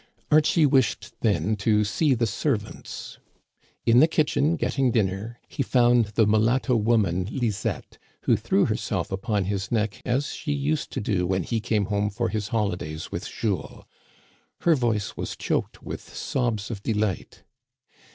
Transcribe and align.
Archie 0.31 0.65
wished 0.65 1.11
then 1.19 1.55
to 1.57 1.83
see 1.83 2.15
the 2.15 2.25
servants. 2.25 3.19
In 3.85 3.99
the 3.99 4.07
kitchen, 4.07 4.55
getting 4.55 4.89
dinner, 4.89 5.39
he 5.47 5.61
found 5.61 6.05
the 6.15 6.25
mulatto 6.25 6.75
woman 6.75 7.27
Lis 7.31 7.63
ette, 7.67 7.99
who 8.21 8.35
threw 8.35 8.65
herself 8.65 9.11
upon 9.11 9.45
his 9.45 9.71
neck 9.71 10.01
as 10.03 10.33
she 10.33 10.53
used 10.53 10.89
to 10.93 11.01
do 11.01 11.27
when 11.27 11.43
he 11.43 11.59
came 11.59 11.85
home 11.85 12.09
for 12.09 12.29
his 12.29 12.47
holidays 12.47 13.11
with 13.11 13.27
Jules. 13.29 13.85
Her 14.61 14.73
voice 14.73 15.15
was 15.15 15.35
choked 15.37 15.83
with 15.83 16.01
sobs 16.01 16.71
of 16.71 16.81
delight. 16.81 17.43